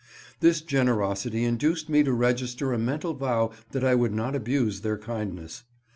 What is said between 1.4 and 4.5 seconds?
induced me to register a mental vow that I would not